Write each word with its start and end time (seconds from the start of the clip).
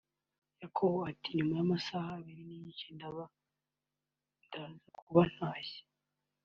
Yakobo 0.61 0.97
ati 1.11 1.29
nyuma 1.35 1.53
y'amasaha 1.57 2.09
abiri 2.19 2.41
n'igice 2.47 2.87
ndaza 2.95 3.23
kuba 4.97 5.21
ntashye 5.33 5.81